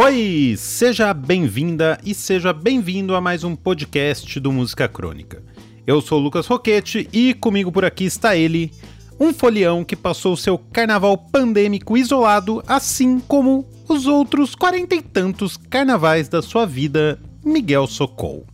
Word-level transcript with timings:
Oi, 0.00 0.54
seja 0.56 1.12
bem-vinda 1.12 1.98
e 2.04 2.14
seja 2.14 2.52
bem-vindo 2.52 3.16
a 3.16 3.20
mais 3.20 3.42
um 3.42 3.56
podcast 3.56 4.38
do 4.38 4.52
Música 4.52 4.88
Crônica. 4.88 5.42
Eu 5.84 6.00
sou 6.00 6.20
o 6.20 6.22
Lucas 6.22 6.46
Roquete 6.46 7.08
e 7.12 7.34
comigo 7.34 7.72
por 7.72 7.84
aqui 7.84 8.04
está 8.04 8.36
ele, 8.36 8.70
um 9.18 9.34
folião 9.34 9.82
que 9.82 9.96
passou 9.96 10.36
seu 10.36 10.56
carnaval 10.56 11.18
pandêmico 11.18 11.96
isolado, 11.96 12.62
assim 12.64 13.18
como 13.18 13.66
os 13.88 14.06
outros 14.06 14.54
quarenta 14.54 14.94
e 14.94 15.02
tantos 15.02 15.56
carnavais 15.56 16.28
da 16.28 16.42
sua 16.42 16.64
vida, 16.64 17.18
Miguel 17.44 17.88
Socol. 17.88 18.46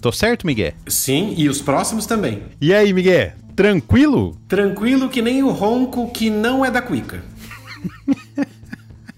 Tô 0.00 0.10
certo, 0.10 0.44
Miguel? 0.44 0.72
Sim, 0.88 1.32
e 1.36 1.48
os 1.48 1.62
próximos 1.62 2.06
também. 2.06 2.42
E 2.60 2.74
aí, 2.74 2.92
Miguel? 2.92 3.34
Tranquilo? 3.54 4.36
Tranquilo 4.48 5.08
que 5.08 5.22
nem 5.22 5.44
o 5.44 5.50
ronco 5.50 6.10
que 6.10 6.28
não 6.28 6.64
é 6.64 6.72
da 6.72 6.82
cuica. 6.82 7.22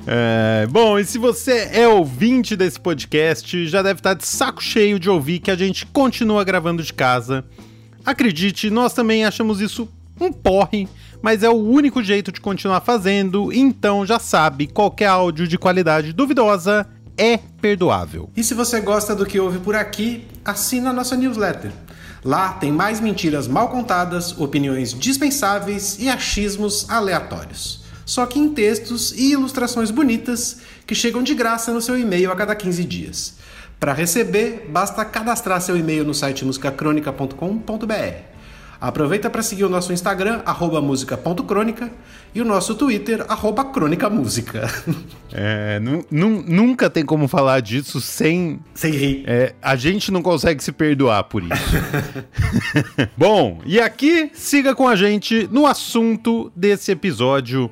É, 0.07 0.66
bom, 0.71 0.98
e 0.98 1.05
se 1.05 1.16
você 1.16 1.70
é 1.73 1.89
ouvinte 1.89 2.55
desse 2.55 2.79
podcast, 2.79 3.66
já 3.66 3.80
deve 3.80 4.01
estar 4.01 4.15
de 4.15 4.27
saco 4.27 4.62
cheio 4.62 4.98
de 4.98 5.09
ouvir 5.09 5.38
que 5.38 5.51
a 5.51 5.56
gente 5.56 5.87
continua 5.87 6.45
gravando 6.45 6.83
de 6.83 6.92
casa. 6.92 7.45
Acredite, 8.05 8.69
nós 8.69 8.92
também 8.92 9.25
achamos 9.25 9.61
isso 9.61 9.88
um 10.20 10.30
porre, 10.30 10.87
mas 11.23 11.42
é 11.42 11.48
o 11.48 11.55
único 11.55 12.02
jeito 12.02 12.30
de 12.30 12.41
continuar 12.41 12.83
fazendo, 12.83 13.51
então 13.52 14.05
já 14.05 14.19
sabe, 14.19 14.66
qualquer 14.66 15.06
áudio 15.06 15.48
de 15.48 15.56
qualidade 15.56 16.12
duvidosa 16.12 16.86
é 17.16 17.39
perdoável. 17.39 18.28
E 18.36 18.45
se 18.45 18.52
você 18.52 18.80
gosta 18.80 19.14
do 19.14 19.25
que 19.25 19.41
ouve 19.41 19.59
por 19.59 19.75
aqui, 19.75 20.27
assina 20.45 20.91
a 20.91 20.92
nossa 20.92 21.16
newsletter. 21.16 21.73
Lá 22.23 22.52
tem 22.52 22.70
mais 22.70 23.00
mentiras 23.00 23.48
mal 23.48 23.69
contadas, 23.69 24.39
opiniões 24.39 24.92
dispensáveis 24.92 25.98
e 25.98 26.09
achismos 26.09 26.89
aleatórios 26.91 27.84
só 28.04 28.26
que 28.26 28.38
em 28.38 28.48
textos 28.50 29.12
e 29.12 29.32
ilustrações 29.32 29.90
bonitas 29.90 30.58
que 30.86 30.94
chegam 30.94 31.22
de 31.22 31.34
graça 31.34 31.72
no 31.72 31.80
seu 31.80 31.98
e-mail 31.98 32.30
a 32.30 32.36
cada 32.36 32.54
15 32.54 32.84
dias. 32.84 33.34
Para 33.80 33.92
receber, 33.92 34.66
basta 34.70 35.04
cadastrar 35.04 35.61
seu 35.61 35.77
e-mail 35.77 36.05
no 36.05 36.14
site 36.14 36.44
musicacronica.com.br. 36.44 38.33
Aproveita 38.84 39.30
para 39.30 39.42
seguir 39.42 39.64
o 39.64 39.68
nosso 39.70 39.94
Instagram, 39.94 40.42
música.crônica, 40.82 41.90
e 42.34 42.42
o 42.42 42.44
nosso 42.44 42.74
Twitter, 42.74 43.24
arroba 43.28 43.64
crônicamúsica. 43.64 44.68
É, 45.36 45.80
nunca 46.12 46.88
tem 46.88 47.05
como 47.05 47.27
falar 47.27 47.58
disso 47.58 48.00
sem... 48.00 48.60
Sem 48.72 48.92
rir. 48.92 49.24
É, 49.27 49.52
a 49.60 49.74
gente 49.74 50.12
não 50.12 50.22
consegue 50.22 50.62
se 50.62 50.70
perdoar 50.70 51.24
por 51.24 51.42
isso. 51.42 51.52
Bom, 53.18 53.60
e 53.66 53.80
aqui, 53.80 54.30
siga 54.32 54.77
com 54.77 54.86
a 54.86 54.94
gente 54.94 55.48
no 55.50 55.66
assunto 55.66 56.52
desse 56.55 56.92
episódio 56.92 57.68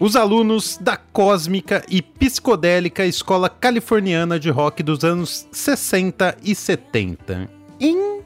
os 0.00 0.16
alunos 0.16 0.76
da 0.80 0.96
Cósmica 0.96 1.84
e 1.88 2.02
Psicodélica 2.02 3.06
Escola 3.06 3.48
Californiana 3.48 4.40
de 4.40 4.50
Rock 4.50 4.82
dos 4.82 5.04
anos 5.04 5.46
60 5.52 6.36
e 6.42 6.52
70. 6.52 7.48
Em... 7.78 8.20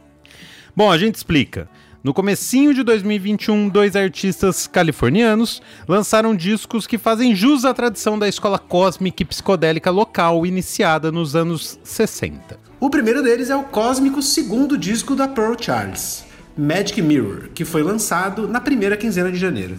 Bom, 0.74 0.90
a 0.90 0.96
gente 0.96 1.16
explica. 1.16 1.68
No 2.02 2.14
comecinho 2.14 2.72
de 2.72 2.84
2021, 2.84 3.68
dois 3.68 3.96
artistas 3.96 4.68
californianos 4.68 5.60
lançaram 5.88 6.34
discos 6.34 6.86
que 6.86 6.96
fazem 6.96 7.34
jus 7.34 7.64
à 7.64 7.74
tradição 7.74 8.16
da 8.16 8.28
escola 8.28 8.56
cósmica 8.56 9.22
e 9.22 9.26
psicodélica 9.26 9.90
local 9.90 10.46
iniciada 10.46 11.10
nos 11.10 11.34
anos 11.34 11.78
60. 11.82 12.56
O 12.78 12.88
primeiro 12.88 13.20
deles 13.20 13.50
é 13.50 13.56
o 13.56 13.64
cósmico 13.64 14.22
segundo 14.22 14.78
disco 14.78 15.16
da 15.16 15.26
Pearl 15.26 15.56
Charles, 15.58 16.24
Magic 16.56 17.02
Mirror, 17.02 17.48
que 17.52 17.64
foi 17.64 17.82
lançado 17.82 18.46
na 18.46 18.60
primeira 18.60 18.96
quinzena 18.96 19.32
de 19.32 19.38
janeiro. 19.38 19.76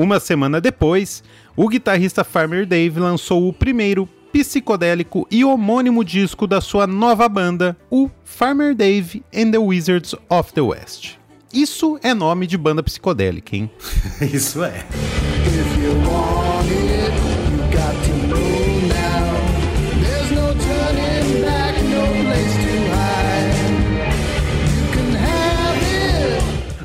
Uma 0.00 0.18
semana 0.18 0.62
depois, 0.62 1.22
o 1.54 1.68
guitarrista 1.68 2.24
Farmer 2.24 2.64
Dave 2.64 2.98
lançou 2.98 3.46
o 3.46 3.52
primeiro 3.52 4.08
psicodélico 4.32 5.28
e 5.30 5.44
homônimo 5.44 6.02
disco 6.02 6.46
da 6.46 6.58
sua 6.62 6.86
nova 6.86 7.28
banda, 7.28 7.76
o 7.90 8.08
Farmer 8.24 8.74
Dave 8.74 9.22
and 9.34 9.50
the 9.50 9.58
Wizards 9.58 10.14
of 10.30 10.54
the 10.54 10.62
West. 10.62 11.18
Isso 11.52 12.00
é 12.02 12.14
nome 12.14 12.46
de 12.46 12.56
banda 12.56 12.82
psicodélica, 12.82 13.54
hein? 13.54 13.70
Isso 14.32 14.64
é. 14.64 14.86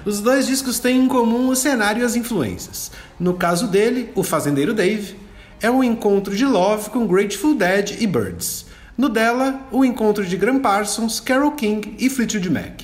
Os 0.05 0.21
dois 0.21 0.45
discos 0.45 0.77
têm 0.77 0.99
em 0.99 1.07
comum 1.07 1.49
o 1.49 1.55
cenário 1.55 2.03
e 2.03 2.05
as 2.05 2.15
influências. 2.15 2.91
No 3.19 3.33
caso 3.33 3.67
dele, 3.67 4.11
o 4.13 4.21
fazendeiro 4.21 4.71
Dave, 4.71 5.15
é 5.59 5.71
um 5.71 5.83
encontro 5.83 6.35
de 6.35 6.45
Love 6.45 6.91
com 6.91 7.07
Grateful 7.07 7.55
Dead 7.55 7.99
e 7.99 8.05
Birds. 8.05 8.67
No 8.95 9.09
dela, 9.09 9.61
o 9.71 9.83
encontro 9.83 10.23
de 10.23 10.37
Graham 10.37 10.59
Parsons, 10.59 11.19
Carole 11.19 11.55
King 11.55 11.95
e 11.97 12.07
Fleetwood 12.07 12.51
Mac. 12.51 12.81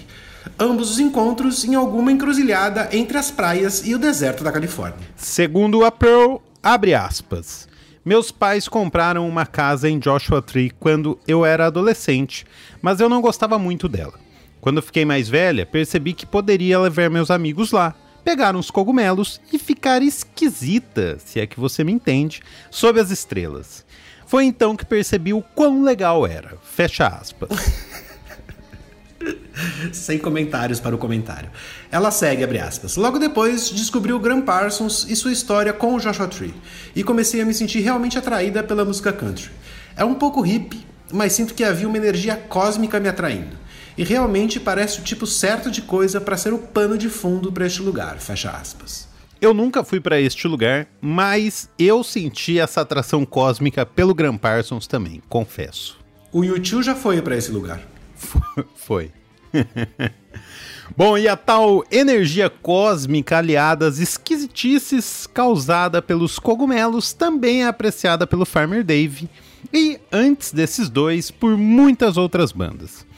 Ambos 0.60 0.90
os 0.90 1.00
encontros 1.00 1.64
em 1.64 1.76
alguma 1.76 2.12
encruzilhada 2.12 2.90
entre 2.92 3.16
as 3.20 3.30
praias 3.30 3.86
e 3.86 3.94
o 3.94 4.00
deserto 4.00 4.44
da 4.44 4.52
Califórnia. 4.52 5.08
Segundo 5.16 5.86
a 5.86 5.92
Pearl, 5.92 6.38
abre 6.64 6.96
aspas. 6.96 7.68
Meus 8.04 8.32
pais 8.32 8.68
compraram 8.68 9.30
uma 9.30 9.46
casa 9.46 9.88
em 9.88 10.00
Joshua 10.00 10.42
Tree 10.42 10.72
quando 10.80 11.20
eu 11.28 11.46
era 11.46 11.68
adolescente, 11.68 12.48
mas 12.82 13.00
eu 13.00 13.08
não 13.08 13.22
gostava 13.22 13.60
muito 13.60 13.88
dela. 13.88 14.31
Quando 14.62 14.80
fiquei 14.80 15.04
mais 15.04 15.28
velha, 15.28 15.66
percebi 15.66 16.14
que 16.14 16.24
poderia 16.24 16.80
levar 16.80 17.10
meus 17.10 17.32
amigos 17.32 17.72
lá, 17.72 17.96
pegar 18.24 18.56
uns 18.56 18.70
cogumelos 18.70 19.42
e 19.52 19.58
ficar 19.58 20.04
esquisita, 20.04 21.18
se 21.18 21.40
é 21.40 21.48
que 21.48 21.60
você 21.60 21.84
me 21.84 21.92
entende, 21.92 22.42
sob 22.70 23.00
as 23.00 23.10
estrelas. 23.10 23.84
Foi 24.28 24.46
então 24.46 24.76
que 24.76 24.86
percebi 24.86 25.34
o 25.34 25.42
quão 25.42 25.84
legal 25.84 26.28
era. 26.28 26.56
Fecha 26.64 27.08
aspas. 27.08 27.50
Sem 29.92 30.20
comentários 30.20 30.80
para 30.80 30.96
o 30.96 31.00
comentário. 31.00 31.50
Ela 31.92 32.12
segue, 32.12 32.44
abre 32.44 32.60
aspas. 32.60 32.98
Logo 32.98 33.18
depois, 33.18 33.72
descobri 33.72 34.14
o 34.14 34.20
Graham 34.20 34.42
Parsons 34.42 35.08
e 35.10 35.16
sua 35.16 35.32
história 35.32 35.74
com 35.74 35.96
o 35.96 36.00
Joshua 36.00 36.28
Tree, 36.28 36.54
e 36.96 37.04
comecei 37.04 37.42
a 37.42 37.46
me 37.46 37.56
sentir 37.56 37.80
realmente 37.80 38.18
atraída 38.18 38.62
pela 38.62 38.86
música 38.86 39.12
country. 39.12 39.50
É 39.98 40.06
um 40.06 40.14
pouco 40.14 40.42
hippie, 40.42 40.86
mas 41.12 41.34
sinto 41.34 41.56
que 41.56 41.64
havia 41.64 41.88
uma 41.88 41.98
energia 41.98 42.38
cósmica 42.38 43.00
me 43.00 43.10
atraindo 43.10 43.60
e 44.02 44.04
realmente 44.04 44.60
parece 44.60 45.00
o 45.00 45.04
tipo 45.04 45.28
certo 45.28 45.70
de 45.70 45.80
coisa 45.80 46.20
para 46.20 46.36
ser 46.36 46.52
o 46.52 46.58
pano 46.58 46.98
de 46.98 47.08
fundo 47.08 47.52
para 47.52 47.68
este 47.68 47.84
lugar, 47.84 48.18
fecha 48.18 48.50
aspas. 48.50 49.08
Eu 49.40 49.54
nunca 49.54 49.84
fui 49.84 50.00
para 50.00 50.20
este 50.20 50.48
lugar, 50.48 50.88
mas 51.00 51.70
eu 51.78 52.04
senti 52.04 52.58
essa 52.58 52.82
atração 52.82 53.24
cósmica 53.24 53.86
pelo 53.86 54.16
Graham 54.16 54.38
Parsons 54.38 54.88
também, 54.88 55.22
confesso. 55.30 56.00
O 56.32 56.44
YouTube 56.44 56.82
já 56.82 56.96
foi 56.96 57.22
para 57.22 57.38
esse 57.38 57.52
lugar. 57.52 57.80
foi. 58.74 59.12
Bom, 60.98 61.16
e 61.16 61.28
a 61.28 61.38
tal 61.38 61.84
energia 61.92 62.50
cósmica 62.50 63.38
aliada 63.38 63.86
às 63.88 64.00
esquisitices 64.00 65.28
causada 65.28 66.02
pelos 66.02 66.40
cogumelos 66.40 67.14
também 67.14 67.66
é 67.66 67.68
apreciada 67.68 68.26
pelo 68.26 68.46
Farmer 68.46 68.84
Dave 68.84 69.30
e, 69.72 70.00
antes 70.12 70.52
desses 70.52 70.90
dois, 70.90 71.30
por 71.30 71.56
muitas 71.56 72.18
outras 72.18 72.52
bandas. 72.52 73.11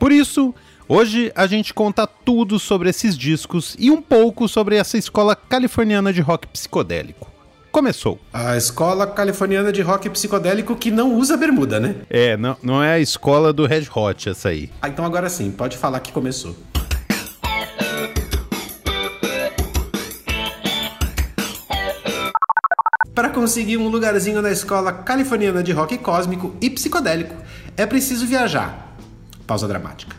Por 0.00 0.12
isso, 0.12 0.54
hoje 0.88 1.30
a 1.36 1.46
gente 1.46 1.74
conta 1.74 2.06
tudo 2.06 2.58
sobre 2.58 2.88
esses 2.88 3.18
discos 3.18 3.76
e 3.78 3.90
um 3.90 4.00
pouco 4.00 4.48
sobre 4.48 4.76
essa 4.76 4.96
escola 4.96 5.36
californiana 5.36 6.10
de 6.10 6.22
rock 6.22 6.48
psicodélico. 6.48 7.30
Começou. 7.70 8.18
A 8.32 8.56
escola 8.56 9.06
californiana 9.06 9.70
de 9.70 9.82
rock 9.82 10.08
psicodélico 10.08 10.74
que 10.74 10.90
não 10.90 11.16
usa 11.16 11.36
bermuda, 11.36 11.78
né? 11.78 11.96
É, 12.08 12.34
não, 12.34 12.56
não 12.62 12.82
é 12.82 12.94
a 12.94 12.98
escola 12.98 13.52
do 13.52 13.66
Red 13.66 13.88
Hot 13.94 14.30
essa 14.30 14.48
aí. 14.48 14.70
Ah, 14.80 14.88
então 14.88 15.04
agora 15.04 15.28
sim, 15.28 15.50
pode 15.50 15.76
falar 15.76 16.00
que 16.00 16.12
começou. 16.12 16.56
Para 23.14 23.28
conseguir 23.28 23.76
um 23.76 23.88
lugarzinho 23.88 24.40
na 24.40 24.50
escola 24.50 24.94
californiana 24.94 25.62
de 25.62 25.72
rock 25.72 25.98
cósmico 25.98 26.56
e 26.58 26.70
psicodélico, 26.70 27.36
é 27.76 27.84
preciso 27.84 28.24
viajar 28.24 28.89
pausa 29.50 29.66
dramática, 29.66 30.14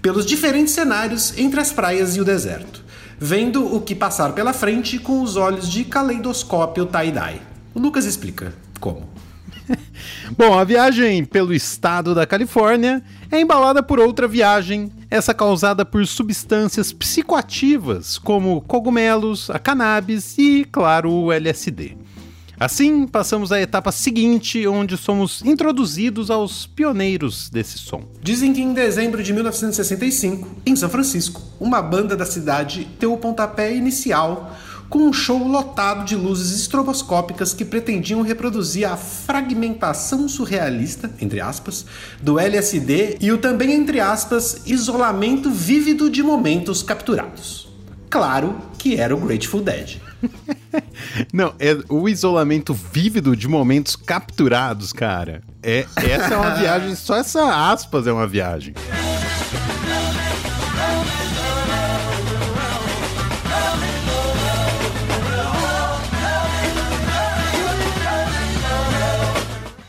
pelos 0.00 0.26
diferentes 0.26 0.74
cenários 0.74 1.38
entre 1.38 1.60
as 1.60 1.72
praias 1.72 2.16
e 2.16 2.20
o 2.20 2.24
deserto, 2.24 2.82
vendo 3.16 3.72
o 3.72 3.80
que 3.80 3.94
passar 3.94 4.32
pela 4.32 4.52
frente 4.52 4.98
com 4.98 5.22
os 5.22 5.36
olhos 5.36 5.70
de 5.70 5.84
caleidoscópio 5.84 6.86
tie-dye. 6.86 7.40
O 7.72 7.78
Lucas 7.78 8.04
explica 8.04 8.52
como. 8.80 9.08
Bom, 10.36 10.58
a 10.58 10.64
viagem 10.64 11.24
pelo 11.24 11.54
estado 11.54 12.12
da 12.12 12.26
Califórnia 12.26 13.00
é 13.30 13.40
embalada 13.40 13.84
por 13.84 14.00
outra 14.00 14.26
viagem, 14.26 14.90
essa 15.08 15.32
causada 15.32 15.84
por 15.84 16.04
substâncias 16.04 16.92
psicoativas 16.92 18.18
como 18.18 18.62
cogumelos, 18.62 19.48
a 19.48 19.60
cannabis 19.60 20.36
e, 20.36 20.64
claro, 20.64 21.08
o 21.08 21.32
LSD. 21.32 21.96
Assim, 22.62 23.08
passamos 23.08 23.50
à 23.50 23.60
etapa 23.60 23.90
seguinte, 23.90 24.68
onde 24.68 24.96
somos 24.96 25.42
introduzidos 25.44 26.30
aos 26.30 26.64
pioneiros 26.64 27.50
desse 27.50 27.76
som. 27.76 28.04
Dizem 28.22 28.52
que 28.52 28.62
em 28.62 28.72
dezembro 28.72 29.20
de 29.20 29.32
1965, 29.32 30.48
em 30.64 30.76
São 30.76 30.88
Francisco, 30.88 31.42
uma 31.58 31.82
banda 31.82 32.16
da 32.16 32.24
cidade 32.24 32.86
deu 33.00 33.14
o 33.14 33.18
pontapé 33.18 33.74
inicial 33.74 34.54
com 34.88 35.00
um 35.00 35.12
show 35.12 35.42
lotado 35.48 36.04
de 36.04 36.14
luzes 36.14 36.52
estroboscópicas 36.60 37.52
que 37.52 37.64
pretendiam 37.64 38.22
reproduzir 38.22 38.88
a 38.88 38.96
fragmentação 38.96 40.28
surrealista, 40.28 41.10
entre 41.20 41.40
aspas, 41.40 41.84
do 42.22 42.38
LSD 42.38 43.16
e 43.20 43.32
o 43.32 43.38
também, 43.38 43.72
entre 43.72 43.98
aspas, 43.98 44.62
isolamento 44.66 45.50
vívido 45.50 46.08
de 46.08 46.22
momentos 46.22 46.80
capturados. 46.80 47.68
Claro 48.08 48.56
que 48.78 48.94
era 48.94 49.16
o 49.16 49.18
Grateful 49.18 49.62
Dead. 49.62 50.11
Não, 51.32 51.54
é 51.58 51.76
o 51.88 52.08
isolamento 52.08 52.74
vívido 52.74 53.36
de 53.36 53.48
momentos 53.48 53.96
capturados, 53.96 54.92
cara. 54.92 55.42
É, 55.62 55.86
essa 55.96 56.34
é 56.34 56.36
uma 56.36 56.54
viagem, 56.54 56.94
só 56.94 57.16
essa 57.16 57.70
aspas 57.70 58.06
é 58.06 58.12
uma 58.12 58.26
viagem. 58.26 58.74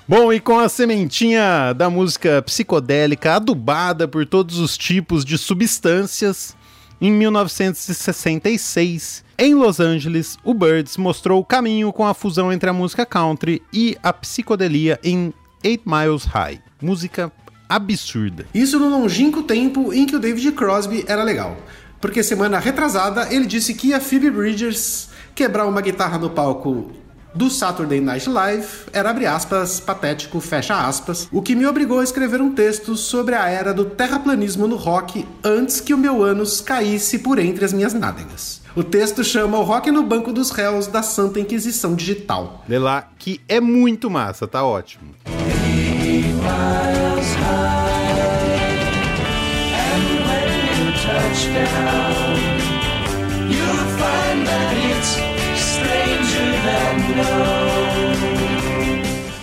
Bom, 0.05 0.31
e 0.33 0.39
com 0.39 0.59
a 0.59 0.69
sementinha 0.69 1.73
da 1.73 1.89
música 1.89 2.41
psicodélica 2.41 3.35
adubada 3.35 4.07
por 4.07 4.25
todos 4.25 4.59
os 4.59 4.77
tipos 4.77 5.23
de 5.23 5.37
substâncias, 5.37 6.55
em 7.01 7.11
1966, 7.11 9.23
em 9.37 9.55
Los 9.55 9.79
Angeles, 9.79 10.37
o 10.43 10.53
Birds 10.53 10.97
mostrou 10.97 11.41
o 11.41 11.45
caminho 11.45 11.91
com 11.91 12.05
a 12.05 12.13
fusão 12.13 12.51
entre 12.51 12.69
a 12.69 12.73
música 12.73 13.05
country 13.05 13.61
e 13.73 13.97
a 14.01 14.13
psicodelia 14.13 14.99
em 15.03 15.33
Eight 15.63 15.83
Miles 15.85 16.25
High. 16.25 16.61
Música 16.81 17.31
absurda. 17.67 18.45
Isso 18.53 18.79
no 18.79 18.89
longínquo 18.89 19.43
tempo 19.43 19.93
em 19.93 20.05
que 20.05 20.15
o 20.15 20.19
David 20.19 20.51
Crosby 20.51 21.03
era 21.07 21.23
legal. 21.23 21.57
Porque 21.99 22.21
semana 22.21 22.59
retrasada 22.59 23.33
ele 23.33 23.45
disse 23.45 23.73
que 23.73 23.93
a 23.93 23.99
Phoebe 23.99 24.29
Bridgers 24.29 25.09
quebrar 25.33 25.65
uma 25.65 25.81
guitarra 25.81 26.17
no 26.17 26.29
palco 26.29 26.91
do 27.35 27.49
Saturday 27.49 27.99
Night 27.99 28.29
Live 28.29 28.67
era, 28.91 29.09
abre 29.09 29.25
aspas, 29.25 29.79
patético, 29.79 30.39
fecha 30.39 30.75
aspas, 30.87 31.27
o 31.31 31.41
que 31.41 31.55
me 31.55 31.65
obrigou 31.65 31.99
a 31.99 32.03
escrever 32.03 32.41
um 32.41 32.53
texto 32.53 32.95
sobre 32.95 33.35
a 33.35 33.47
era 33.47 33.73
do 33.73 33.85
terraplanismo 33.85 34.67
no 34.67 34.75
rock 34.75 35.25
antes 35.43 35.79
que 35.79 35.93
o 35.93 35.97
meu 35.97 36.23
ânus 36.23 36.61
caísse 36.61 37.19
por 37.19 37.39
entre 37.39 37.65
as 37.65 37.73
minhas 37.73 37.93
nádegas. 37.93 38.61
O 38.75 38.83
texto 38.83 39.23
chama 39.23 39.59
o 39.59 39.63
rock 39.63 39.91
no 39.91 40.03
banco 40.03 40.33
dos 40.33 40.49
réus 40.49 40.87
da 40.87 41.03
Santa 41.03 41.39
Inquisição 41.39 41.93
Digital. 41.93 42.63
Lê 42.67 42.79
lá, 42.79 43.07
que 43.19 43.39
é 43.47 43.59
muito 43.59 44.09
massa, 44.09 44.47
tá 44.47 44.63
ótimo. 44.63 45.13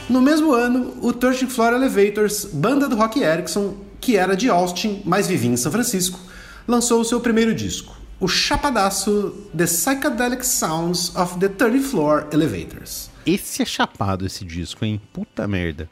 No 0.09 0.21
mesmo 0.21 0.53
ano, 0.53 0.97
o 1.01 1.13
13 1.13 1.47
Floor 1.47 1.75
Elevators, 1.75 2.45
banda 2.45 2.89
do 2.89 2.97
Rock 2.97 3.23
Erickson, 3.23 3.77
que 4.01 4.17
era 4.17 4.37
de 4.37 4.49
Austin, 4.49 5.03
mas 5.05 5.27
vivia 5.27 5.51
em 5.51 5.57
São 5.57 5.71
Francisco, 5.71 6.19
lançou 6.67 7.01
o 7.01 7.05
seu 7.05 7.21
primeiro 7.21 7.55
disco, 7.55 7.97
o 8.19 8.29
chapadaço 8.29 9.49
The 9.57 9.65
Psychedelic 9.65 10.47
Sounds 10.47 11.15
of 11.17 11.39
the 11.39 11.49
30 11.49 11.89
Floor 11.89 12.27
Elevators. 12.33 13.09
Esse 13.25 13.63
é 13.63 13.65
chapado, 13.65 14.27
esse 14.27 14.45
disco, 14.45 14.85
hein? 14.85 15.01
Puta 15.13 15.47
merda. 15.47 15.89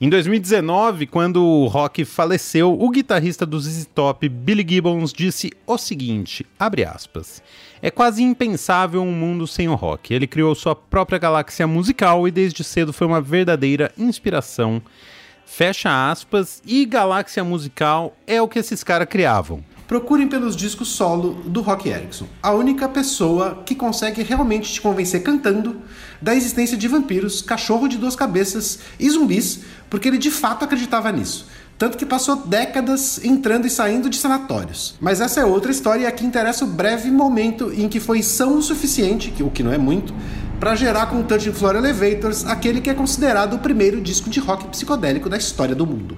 Em 0.00 0.08
2019, 0.08 1.06
quando 1.06 1.44
o 1.44 1.68
rock 1.68 2.04
faleceu, 2.04 2.76
o 2.76 2.90
guitarrista 2.90 3.46
do 3.46 3.60
ZZ 3.60 3.88
Top, 3.94 4.28
Billy 4.28 4.66
Gibbons, 4.68 5.12
disse 5.12 5.52
o 5.64 5.78
seguinte, 5.78 6.44
aspas, 6.58 7.40
é 7.80 7.92
quase 7.92 8.20
impensável 8.20 9.00
um 9.00 9.12
mundo 9.12 9.46
sem 9.46 9.68
o 9.68 9.76
rock. 9.76 10.12
Ele 10.12 10.26
criou 10.26 10.52
sua 10.56 10.74
própria 10.74 11.16
galáxia 11.16 11.64
musical 11.68 12.26
e 12.26 12.32
desde 12.32 12.64
cedo 12.64 12.92
foi 12.92 13.06
uma 13.06 13.20
verdadeira 13.20 13.92
inspiração. 13.96 14.82
Fecha 15.46 16.10
aspas, 16.10 16.60
e 16.66 16.84
galáxia 16.84 17.44
musical 17.44 18.16
é 18.26 18.42
o 18.42 18.48
que 18.48 18.58
esses 18.58 18.82
caras 18.82 19.06
criavam 19.06 19.62
procurem 19.86 20.26
pelos 20.26 20.56
discos 20.56 20.88
solo 20.88 21.42
do 21.44 21.60
Rock 21.60 21.88
Erickson. 21.88 22.26
A 22.42 22.52
única 22.52 22.88
pessoa 22.88 23.62
que 23.64 23.74
consegue 23.74 24.22
realmente 24.22 24.72
te 24.72 24.80
convencer 24.80 25.22
cantando 25.22 25.76
da 26.20 26.34
existência 26.34 26.76
de 26.76 26.88
vampiros, 26.88 27.42
cachorro 27.42 27.86
de 27.86 27.98
duas 27.98 28.16
cabeças 28.16 28.78
e 28.98 29.08
zumbis, 29.10 29.60
porque 29.90 30.08
ele 30.08 30.18
de 30.18 30.30
fato 30.30 30.64
acreditava 30.64 31.12
nisso. 31.12 31.46
Tanto 31.76 31.98
que 31.98 32.06
passou 32.06 32.36
décadas 32.36 33.22
entrando 33.24 33.66
e 33.66 33.70
saindo 33.70 34.08
de 34.08 34.16
sanatórios. 34.16 34.94
Mas 35.00 35.20
essa 35.20 35.40
é 35.40 35.44
outra 35.44 35.72
história 35.72 36.04
e 36.04 36.06
aqui 36.06 36.24
interessa 36.24 36.64
o 36.64 36.68
breve 36.68 37.10
momento 37.10 37.72
em 37.76 37.88
que 37.88 37.98
foi 37.98 38.22
são 38.22 38.58
o 38.58 38.62
suficiente, 38.62 39.34
o 39.42 39.50
que 39.50 39.62
não 39.62 39.72
é 39.72 39.78
muito, 39.78 40.14
para 40.60 40.76
gerar 40.76 41.06
com 41.06 41.20
o 41.20 41.24
Touching 41.24 41.52
Floor 41.52 41.76
Elevators 41.76 42.46
aquele 42.46 42.80
que 42.80 42.88
é 42.88 42.94
considerado 42.94 43.54
o 43.54 43.58
primeiro 43.58 44.00
disco 44.00 44.30
de 44.30 44.38
rock 44.38 44.68
psicodélico 44.68 45.28
da 45.28 45.36
história 45.36 45.74
do 45.74 45.84
mundo. 45.84 46.16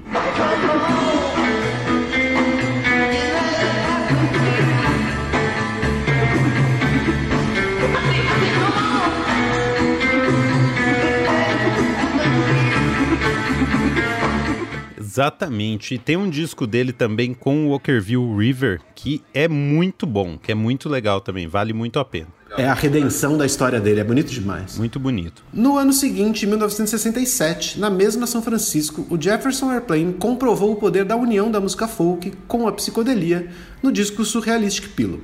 Exatamente. 15.17 15.95
E 15.95 15.99
tem 15.99 16.15
um 16.15 16.29
disco 16.29 16.67
dele 16.67 16.93
também 16.93 17.33
com 17.33 17.67
o 17.67 17.71
Walkerville 17.71 18.37
River 18.37 18.81
que 18.95 19.23
é 19.33 19.49
muito 19.49 20.07
bom, 20.07 20.37
que 20.37 20.53
é 20.53 20.55
muito 20.55 20.91
legal 20.91 21.23
também, 21.23 21.47
vale 21.47 21.73
muito 21.73 21.99
a 21.99 22.05
pena. 22.05 22.29
É 22.59 22.69
a 22.69 22.75
redenção 22.75 23.37
da 23.37 23.45
história 23.45 23.81
dele, 23.81 24.01
é 24.01 24.05
bonito 24.05 24.31
demais. 24.31 24.79
Muito 24.79 25.01
bonito. 25.01 25.43
No 25.53 25.77
ano 25.79 25.93
seguinte, 25.93 26.47
1967, 26.47 27.81
na 27.81 27.91
mesma 27.91 28.27
São 28.27 28.43
Francisco, 28.43 29.07
o 29.11 29.21
Jefferson 29.21 29.71
Airplane 29.71 30.13
comprovou 30.13 30.73
o 30.73 30.77
poder 30.77 31.05
da 31.05 31.17
união 31.17 31.51
da 31.51 31.61
música 31.61 31.89
folk 31.89 32.33
com 32.47 32.69
a 32.69 32.73
psicodelia 32.73 33.49
no 33.83 33.91
disco 33.91 34.25
Surrealistic 34.25 34.91
Pillow 34.91 35.21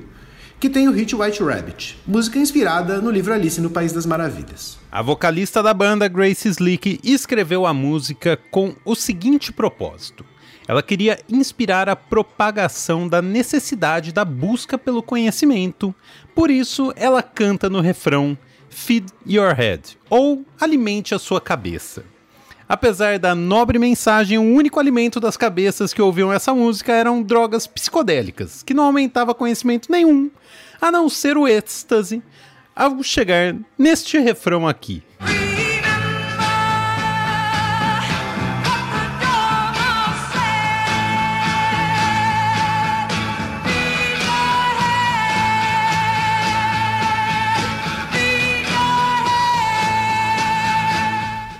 que 0.59 0.69
tem 0.69 0.87
o 0.87 0.91
hit 0.91 1.15
White 1.15 1.43
Rabbit, 1.43 1.97
música 2.07 2.39
inspirada 2.39 3.01
no 3.01 3.11
livro 3.11 3.33
Alice 3.33 3.59
no 3.59 3.69
País 3.69 3.91
das 3.91 4.05
Maravilhas. 4.05 4.77
A 4.91 5.01
vocalista 5.01 5.61
da 5.61 5.73
banda, 5.73 6.07
Grace 6.07 6.47
Slick, 6.47 6.99
escreveu 7.03 7.65
a 7.65 7.73
música 7.73 8.37
com 8.49 8.75
o 8.85 8.95
seguinte 8.95 9.51
propósito. 9.51 10.25
Ela 10.67 10.81
queria 10.81 11.19
inspirar 11.27 11.89
a 11.89 11.95
propagação 11.95 13.07
da 13.07 13.21
necessidade 13.21 14.13
da 14.13 14.23
busca 14.23 14.77
pelo 14.77 15.03
conhecimento. 15.03 15.93
Por 16.33 16.49
isso, 16.49 16.93
ela 16.95 17.21
canta 17.21 17.69
no 17.69 17.81
refrão 17.81 18.37
Feed 18.69 19.07
Your 19.27 19.53
Head, 19.53 19.97
ou 20.09 20.45
Alimente 20.59 21.13
a 21.13 21.19
sua 21.19 21.41
cabeça. 21.41 22.05
Apesar 22.73 23.19
da 23.19 23.35
nobre 23.35 23.77
mensagem, 23.77 24.39
o 24.39 24.41
único 24.41 24.79
alimento 24.79 25.19
das 25.19 25.37
cabeças 25.37 25.93
que 25.93 26.01
ouviam 26.01 26.33
essa 26.33 26.55
música 26.55 26.91
eram 26.91 27.21
drogas 27.21 27.67
psicodélicas, 27.67 28.63
que 28.63 28.73
não 28.73 28.85
aumentava 28.85 29.35
conhecimento 29.35 29.91
nenhum, 29.91 30.31
a 30.81 30.91
não 30.91 31.07
ser 31.07 31.37
o 31.37 31.47
êxtase, 31.47 32.23
ao 32.75 33.03
chegar 33.03 33.55
neste 33.77 34.17
refrão 34.17 34.67
aqui. 34.67 35.03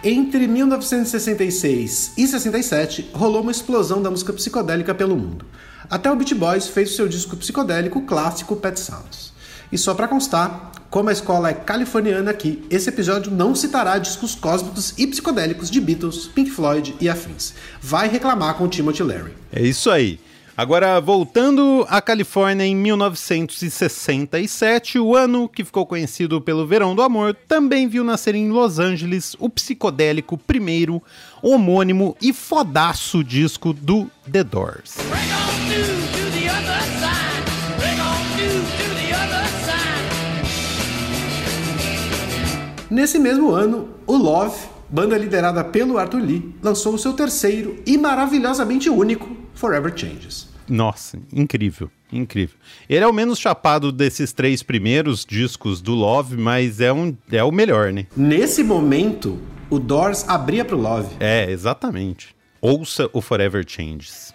Entre 0.05 0.47
1966 0.47 2.11
e 2.17 2.27
67, 2.27 3.09
rolou 3.13 3.41
uma 3.41 3.53
explosão 3.53 4.01
da 4.01 4.11
música 4.11 4.33
psicodélica 4.33 4.93
pelo 4.93 5.15
mundo. 5.15 5.45
Até 5.89 6.11
o 6.11 6.15
Beach 6.17 6.35
Boys 6.35 6.67
fez 6.67 6.91
o 6.91 6.95
seu 6.95 7.07
disco 7.07 7.37
psicodélico 7.37 8.01
clássico 8.01 8.57
Pet 8.57 8.77
Sounds. 8.77 9.31
E 9.71 9.77
só 9.77 9.93
para 9.93 10.09
constar, 10.09 10.73
como 10.89 11.07
a 11.07 11.13
escola 11.13 11.51
é 11.51 11.53
californiana 11.53 12.31
aqui, 12.31 12.65
esse 12.69 12.89
episódio 12.89 13.31
não 13.31 13.55
citará 13.55 13.97
discos 13.97 14.35
cósmicos 14.35 14.93
e 14.97 15.07
psicodélicos 15.07 15.71
de 15.71 15.79
Beatles, 15.79 16.27
Pink 16.27 16.51
Floyd 16.51 16.97
e 16.99 17.07
afins. 17.07 17.53
Vai 17.81 18.09
reclamar 18.09 18.55
com 18.55 18.67
Timothy 18.67 19.03
Larry. 19.03 19.31
É 19.53 19.61
isso 19.61 19.89
aí. 19.89 20.19
Agora, 20.55 21.01
voltando 21.01 21.83
à 21.89 21.99
Califórnia 21.99 22.63
em 22.63 22.75
1967, 22.75 24.99
o 24.99 25.15
ano 25.15 25.49
que 25.49 25.65
ficou 25.65 25.83
conhecido 25.83 26.39
pelo 26.39 26.67
Verão 26.67 26.93
do 26.93 27.01
Amor, 27.01 27.35
também 27.47 27.87
viu 27.87 28.03
nascer 28.03 28.35
em 28.35 28.49
Los 28.49 28.77
Angeles 28.77 29.35
o 29.39 29.49
psicodélico 29.49 30.37
primeiro, 30.37 31.01
homônimo 31.41 32.15
e 32.21 32.31
fodaço 32.31 33.23
disco 33.23 33.73
do 33.73 34.07
The 34.31 34.43
Doors. 34.43 34.97
Nesse 42.91 43.17
mesmo 43.17 43.49
ano, 43.49 43.89
o 44.05 44.15
Love, 44.15 44.67
banda 44.87 45.17
liderada 45.17 45.63
pelo 45.63 45.97
Arthur 45.97 46.21
Lee, 46.21 46.53
lançou 46.61 46.93
o 46.93 46.99
seu 46.99 47.13
terceiro 47.13 47.81
e 47.87 47.97
maravilhosamente 47.97 48.87
único 48.87 49.42
Forever 49.63 49.93
Changes. 49.95 50.49
Nossa, 50.67 51.17
incrível, 51.31 51.89
incrível. 52.11 52.57
Ele 52.89 53.05
é 53.05 53.07
o 53.07 53.13
menos 53.13 53.39
chapado 53.39 53.93
desses 53.93 54.33
três 54.33 54.61
primeiros 54.61 55.23
discos 55.23 55.81
do 55.81 55.93
Love, 55.93 56.35
mas 56.35 56.81
é, 56.81 56.91
um, 56.91 57.15
é 57.31 57.41
o 57.41 57.49
melhor, 57.49 57.93
né? 57.93 58.05
Nesse 58.13 58.61
momento, 58.61 59.39
o 59.69 59.79
Doors 59.79 60.27
abria 60.27 60.65
pro 60.65 60.75
Love. 60.75 61.15
É, 61.17 61.49
exatamente. 61.49 62.35
Ouça 62.59 63.09
o 63.13 63.21
Forever 63.21 63.63
Changes. 63.65 64.33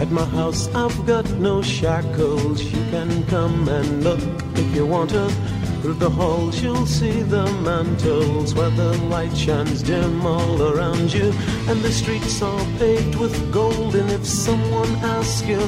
At 0.00 0.06
my 0.12 0.24
house 0.36 0.68
I've 0.68 0.96
got 1.04 1.28
no 1.40 1.64
shackles. 1.64 2.60
You 2.62 2.78
can 2.92 3.24
come 3.28 3.68
and 3.68 4.04
look 4.04 4.20
if 4.56 4.76
you 4.76 4.86
want 4.86 5.10
to. 5.10 5.59
Through 5.82 5.98
the 5.98 6.10
halls 6.10 6.60
you'll 6.62 6.86
see 6.86 7.22
the 7.22 7.46
mantles 7.62 8.54
where 8.54 8.68
the 8.70 8.92
light 9.08 9.34
shines 9.34 9.82
dim 9.82 10.26
all 10.26 10.60
around 10.60 11.10
you. 11.10 11.32
And 11.68 11.80
the 11.80 11.90
streets 11.90 12.42
are 12.42 12.64
paved 12.78 13.16
with 13.16 13.32
gold. 13.50 13.94
And 13.94 14.10
if 14.10 14.26
someone 14.26 14.94
asks 15.02 15.48
you, 15.48 15.60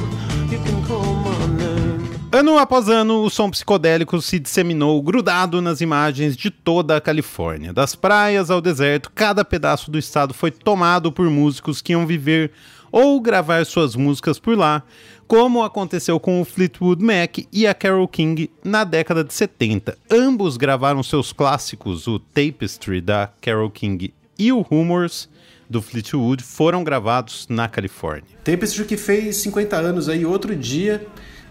you 0.51 0.59
can 0.63 0.85
call 0.85 1.15
my 1.15 1.47
name. 1.57 2.13
Ano 2.31 2.57
após 2.57 2.89
ano, 2.89 3.23
o 3.23 3.29
som 3.29 3.49
psicodélico 3.49 4.19
se 4.21 4.39
disseminou 4.39 5.01
grudado 5.01 5.61
nas 5.61 5.81
imagens 5.81 6.35
de 6.35 6.49
toda 6.49 6.97
a 6.97 7.01
Califórnia. 7.01 7.71
Das 7.71 7.95
praias 7.95 8.49
ao 8.49 8.59
deserto, 8.59 9.11
cada 9.13 9.45
pedaço 9.45 9.89
do 9.89 9.99
estado 9.99 10.33
foi 10.33 10.49
tomado 10.49 11.11
por 11.11 11.29
músicos 11.29 11.79
que 11.81 11.93
iam 11.93 12.07
viver 12.07 12.51
ou 12.93 13.19
gravar 13.19 13.65
suas 13.65 13.95
músicas 13.95 14.37
por 14.37 14.55
lá, 14.55 14.83
como 15.27 15.63
aconteceu 15.63 16.19
com 16.19 16.39
o 16.39 16.45
Fleetwood 16.45 17.03
Mac 17.03 17.39
e 17.51 17.65
a 17.65 17.73
Carole 17.73 18.07
King 18.07 18.51
na 18.63 18.83
década 18.83 19.23
de 19.23 19.33
70. 19.33 19.97
Ambos 20.11 20.57
gravaram 20.57 21.01
seus 21.01 21.33
clássicos, 21.33 22.05
o 22.05 22.19
Tapestry 22.19 23.01
da 23.01 23.31
Carole 23.41 23.71
King 23.71 24.13
e 24.37 24.51
o 24.51 24.61
Rumors 24.61 25.27
do 25.67 25.81
Fleetwood, 25.81 26.43
foram 26.43 26.83
gravados 26.83 27.47
na 27.49 27.67
Califórnia. 27.67 28.37
Tapestry 28.43 28.85
que 28.85 28.95
fez 28.95 29.37
50 29.37 29.75
anos 29.75 30.07
aí 30.07 30.23
outro 30.23 30.55
dia 30.55 31.03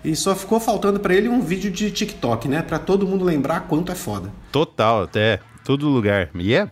e 0.04 0.14
só 0.14 0.36
ficou 0.36 0.60
faltando 0.60 1.00
para 1.00 1.12
ele 1.12 1.28
um 1.28 1.40
vídeo 1.40 1.72
de 1.72 1.90
TikTok, 1.90 2.46
né, 2.46 2.62
para 2.62 2.78
todo 2.78 3.04
mundo 3.04 3.24
lembrar 3.24 3.66
quanto 3.66 3.90
é 3.90 3.96
foda. 3.96 4.32
Total, 4.52 5.02
até 5.02 5.40
todo 5.64 5.88
lugar. 5.88 6.30
E 6.36 6.54
é 6.54 6.70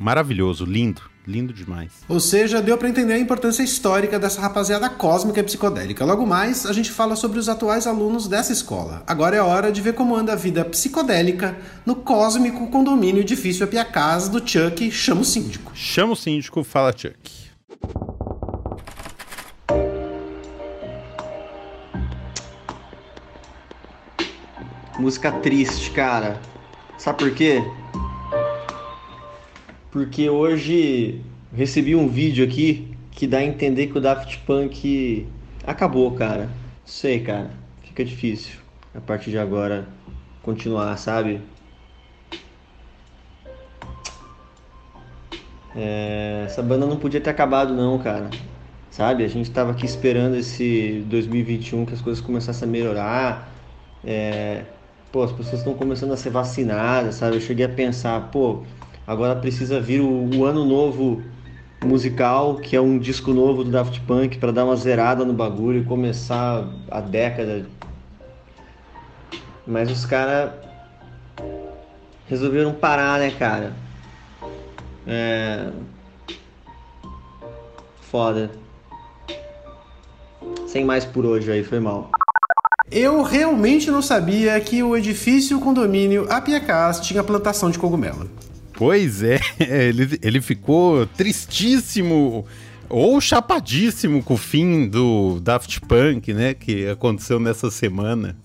maravilhoso, 0.00 0.64
lindo. 0.64 1.02
Lindo 1.28 1.52
demais. 1.52 1.92
Ou 2.08 2.18
seja, 2.18 2.62
deu 2.62 2.78
para 2.78 2.88
entender 2.88 3.12
a 3.12 3.18
importância 3.18 3.62
histórica 3.62 4.18
dessa 4.18 4.40
rapaziada 4.40 4.88
cósmica 4.88 5.40
e 5.40 5.42
psicodélica. 5.42 6.02
Logo 6.02 6.26
mais, 6.26 6.64
a 6.64 6.72
gente 6.72 6.90
fala 6.90 7.14
sobre 7.16 7.38
os 7.38 7.50
atuais 7.50 7.86
alunos 7.86 8.26
dessa 8.26 8.50
escola. 8.50 9.02
Agora 9.06 9.36
é 9.36 9.42
hora 9.42 9.70
de 9.70 9.82
ver 9.82 9.92
como 9.92 10.16
anda 10.16 10.32
a 10.32 10.36
vida 10.36 10.64
psicodélica 10.64 11.54
no 11.84 11.96
cósmico 11.96 12.70
condomínio 12.70 13.22
difícil 13.22 13.66
a 13.66 13.68
Piacás 13.68 14.26
do 14.30 14.38
Chuck 14.38 14.90
Chama 14.90 15.20
o 15.20 15.24
Síndico. 15.24 15.70
Chama 15.74 16.14
o 16.14 16.16
Síndico, 16.16 16.64
fala 16.64 16.94
Chuck. 16.96 17.50
Música 24.98 25.30
triste, 25.30 25.90
cara. 25.90 26.40
Sabe 26.96 27.18
por 27.18 27.34
quê? 27.34 27.62
Porque 29.98 30.30
hoje 30.30 31.20
recebi 31.52 31.96
um 31.96 32.06
vídeo 32.06 32.44
aqui 32.44 32.96
que 33.10 33.26
dá 33.26 33.38
a 33.38 33.44
entender 33.44 33.88
que 33.88 33.98
o 33.98 34.00
Daft 34.00 34.38
Punk 34.46 35.26
acabou, 35.66 36.12
cara. 36.12 36.48
Sei, 36.84 37.18
cara. 37.18 37.50
Fica 37.82 38.04
difícil 38.04 38.60
a 38.94 39.00
partir 39.00 39.30
de 39.30 39.38
agora 39.38 39.88
continuar, 40.40 40.96
sabe? 40.98 41.40
É, 45.74 46.44
essa 46.46 46.62
banda 46.62 46.86
não 46.86 46.96
podia 46.96 47.20
ter 47.20 47.30
acabado 47.30 47.74
não, 47.74 47.98
cara. 47.98 48.30
Sabe? 48.92 49.24
A 49.24 49.28
gente 49.28 49.50
tava 49.50 49.72
aqui 49.72 49.84
esperando 49.84 50.36
esse 50.36 51.04
2021 51.08 51.84
que 51.84 51.94
as 51.94 52.00
coisas 52.00 52.22
começassem 52.22 52.68
a 52.68 52.70
melhorar. 52.70 53.52
É, 54.04 54.62
pô, 55.10 55.24
as 55.24 55.32
pessoas 55.32 55.58
estão 55.58 55.74
começando 55.74 56.12
a 56.12 56.16
ser 56.16 56.30
vacinadas, 56.30 57.16
sabe? 57.16 57.34
Eu 57.34 57.40
cheguei 57.40 57.66
a 57.66 57.68
pensar, 57.68 58.30
pô, 58.30 58.62
Agora 59.08 59.34
precisa 59.34 59.80
vir 59.80 60.02
o, 60.02 60.36
o 60.36 60.44
ano 60.44 60.66
novo 60.66 61.22
musical, 61.82 62.56
que 62.56 62.76
é 62.76 62.80
um 62.80 62.98
disco 62.98 63.32
novo 63.32 63.64
do 63.64 63.70
Daft 63.70 64.02
Punk, 64.02 64.36
para 64.36 64.52
dar 64.52 64.66
uma 64.66 64.76
zerada 64.76 65.24
no 65.24 65.32
bagulho 65.32 65.80
e 65.80 65.84
começar 65.86 66.68
a 66.90 67.00
década. 67.00 67.66
Mas 69.66 69.90
os 69.90 70.04
caras 70.04 70.50
resolveram 72.26 72.74
parar, 72.74 73.18
né, 73.18 73.30
cara? 73.30 73.72
É. 75.06 75.70
Foda. 78.02 78.50
Sem 80.66 80.84
mais 80.84 81.06
por 81.06 81.24
hoje 81.24 81.50
aí, 81.50 81.64
foi 81.64 81.80
mal. 81.80 82.10
Eu 82.90 83.22
realmente 83.22 83.90
não 83.90 84.02
sabia 84.02 84.60
que 84.60 84.82
o 84.82 84.94
edifício 84.94 85.58
condomínio 85.60 86.26
Apiacás 86.30 87.00
tinha 87.00 87.24
plantação 87.24 87.70
de 87.70 87.78
cogumelo. 87.78 88.37
Pois 88.78 89.24
é, 89.24 89.40
ele, 89.58 90.16
ele 90.22 90.40
ficou 90.40 91.04
tristíssimo 91.04 92.46
ou 92.88 93.20
chapadíssimo 93.20 94.22
com 94.22 94.34
o 94.34 94.38
fim 94.38 94.88
do 94.88 95.40
Daft 95.40 95.80
Punk, 95.80 96.32
né? 96.32 96.54
Que 96.54 96.86
aconteceu 96.86 97.40
nessa 97.40 97.72
semana 97.72 98.36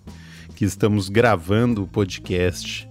que 0.56 0.66
estamos 0.66 1.08
gravando 1.08 1.84
o 1.84 1.88
podcast. 1.88 2.90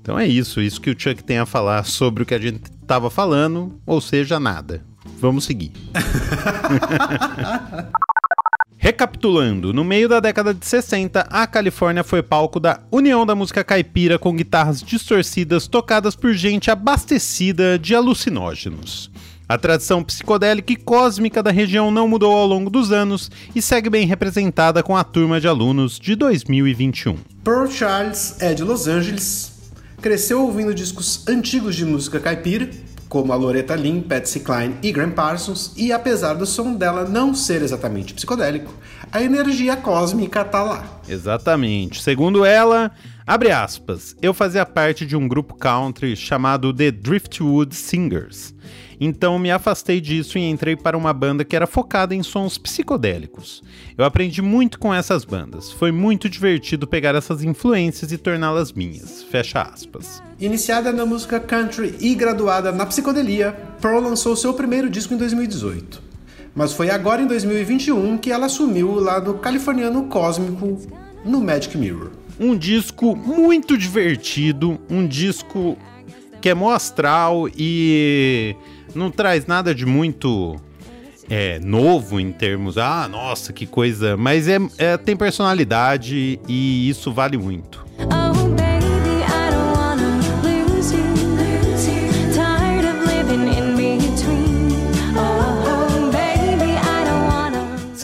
Então 0.00 0.18
é 0.18 0.26
isso, 0.26 0.62
isso 0.62 0.80
que 0.80 0.88
o 0.88 0.98
Chuck 0.98 1.22
tem 1.22 1.36
a 1.36 1.44
falar 1.44 1.84
sobre 1.84 2.22
o 2.22 2.26
que 2.26 2.34
a 2.34 2.40
gente 2.40 2.62
estava 2.80 3.10
falando, 3.10 3.78
ou 3.84 4.00
seja, 4.00 4.40
nada. 4.40 4.82
Vamos 5.20 5.44
seguir. 5.44 5.72
Recapitulando, 8.84 9.72
no 9.72 9.82
meio 9.82 10.10
da 10.10 10.20
década 10.20 10.52
de 10.52 10.66
60, 10.66 11.20
a 11.30 11.46
Califórnia 11.46 12.04
foi 12.04 12.22
palco 12.22 12.60
da 12.60 12.80
união 12.92 13.24
da 13.24 13.34
música 13.34 13.64
caipira 13.64 14.18
com 14.18 14.36
guitarras 14.36 14.82
distorcidas 14.82 15.66
tocadas 15.66 16.14
por 16.14 16.34
gente 16.34 16.70
abastecida 16.70 17.78
de 17.78 17.94
alucinógenos. 17.94 19.10
A 19.48 19.56
tradição 19.56 20.04
psicodélica 20.04 20.70
e 20.70 20.76
cósmica 20.76 21.42
da 21.42 21.50
região 21.50 21.90
não 21.90 22.06
mudou 22.06 22.36
ao 22.36 22.46
longo 22.46 22.68
dos 22.68 22.92
anos 22.92 23.30
e 23.54 23.62
segue 23.62 23.88
bem 23.88 24.06
representada 24.06 24.82
com 24.82 24.94
a 24.94 25.02
turma 25.02 25.40
de 25.40 25.48
alunos 25.48 25.98
de 25.98 26.14
2021. 26.14 27.16
Pearl 27.42 27.70
Charles 27.70 28.36
é 28.38 28.52
de 28.52 28.62
Los 28.62 28.86
Angeles, 28.86 29.50
cresceu 30.02 30.42
ouvindo 30.42 30.74
discos 30.74 31.26
antigos 31.26 31.74
de 31.74 31.86
música 31.86 32.20
caipira 32.20 32.68
como 33.14 33.32
a 33.32 33.36
Loretta 33.36 33.76
Lynn, 33.76 34.00
Patsy 34.00 34.40
Cline 34.40 34.74
e 34.82 34.90
Graham 34.90 35.12
Parsons, 35.12 35.72
e 35.76 35.92
apesar 35.92 36.34
do 36.34 36.44
som 36.44 36.74
dela 36.74 37.08
não 37.08 37.32
ser 37.32 37.62
exatamente 37.62 38.12
psicodélico, 38.12 38.74
a 39.12 39.22
energia 39.22 39.76
cósmica 39.76 40.44
tá 40.44 40.64
lá. 40.64 41.00
Exatamente. 41.08 42.02
Segundo 42.02 42.44
ela, 42.44 42.90
abre 43.24 43.52
aspas, 43.52 44.16
eu 44.20 44.34
fazia 44.34 44.66
parte 44.66 45.06
de 45.06 45.14
um 45.14 45.28
grupo 45.28 45.54
country 45.54 46.16
chamado 46.16 46.74
The 46.74 46.90
Driftwood 46.90 47.72
Singers. 47.72 48.52
Então 49.00 49.38
me 49.38 49.50
afastei 49.50 50.00
disso 50.00 50.38
e 50.38 50.42
entrei 50.42 50.76
para 50.76 50.96
uma 50.96 51.12
banda 51.12 51.44
que 51.44 51.56
era 51.56 51.66
focada 51.66 52.14
em 52.14 52.22
sons 52.22 52.58
psicodélicos. 52.58 53.62
Eu 53.96 54.04
aprendi 54.04 54.40
muito 54.40 54.78
com 54.78 54.92
essas 54.92 55.24
bandas. 55.24 55.70
Foi 55.72 55.90
muito 55.90 56.28
divertido 56.28 56.86
pegar 56.86 57.14
essas 57.14 57.42
influências 57.42 58.12
e 58.12 58.18
torná-las 58.18 58.72
minhas. 58.72 59.22
Fecha 59.22 59.62
aspas. 59.62 60.22
Iniciada 60.38 60.92
na 60.92 61.06
música 61.06 61.40
country 61.40 61.94
e 62.00 62.14
graduada 62.14 62.72
na 62.72 62.86
psicodelia, 62.86 63.52
Pearl 63.80 64.00
lançou 64.00 64.36
seu 64.36 64.54
primeiro 64.54 64.88
disco 64.88 65.14
em 65.14 65.16
2018. 65.16 66.02
Mas 66.54 66.72
foi 66.72 66.90
agora 66.90 67.20
em 67.20 67.26
2021 67.26 68.16
que 68.18 68.30
ela 68.30 68.46
assumiu 68.46 68.90
o 68.90 69.00
lado 69.00 69.34
californiano 69.34 70.04
cósmico 70.04 70.78
no 71.24 71.40
Magic 71.40 71.76
Mirror. 71.76 72.10
Um 72.38 72.56
disco 72.56 73.16
muito 73.16 73.76
divertido, 73.76 74.78
um 74.88 75.06
disco 75.06 75.76
que 76.40 76.48
é 76.48 76.54
mostral 76.54 77.48
e 77.56 78.54
não 78.94 79.10
traz 79.10 79.46
nada 79.46 79.74
de 79.74 79.84
muito 79.84 80.56
é, 81.28 81.58
novo 81.60 82.20
em 82.20 82.30
termos, 82.32 82.78
ah, 82.78 83.08
nossa, 83.08 83.52
que 83.52 83.66
coisa. 83.66 84.16
Mas 84.16 84.48
é, 84.48 84.58
é 84.78 84.96
tem 84.96 85.16
personalidade 85.16 86.38
e 86.48 86.88
isso 86.88 87.12
vale 87.12 87.36
muito. 87.36 87.83